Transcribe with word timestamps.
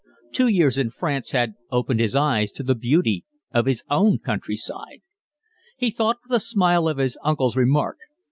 Two 0.31 0.47
years 0.47 0.79
in 0.79 0.89
France 0.89 1.29
had 1.29 1.53
opened 1.71 1.99
his 1.99 2.15
eyes 2.15 2.51
to 2.53 2.63
the 2.63 2.73
beauty 2.73 3.23
of 3.51 3.67
his 3.67 3.83
own 3.87 4.17
countryside. 4.17 5.03
He 5.77 5.91
thought 5.91 6.17
with 6.23 6.35
a 6.35 6.39
smile 6.39 6.87
of 6.87 6.97
his 6.97 7.19
uncle's 7.23 7.55
remark. 7.55 7.97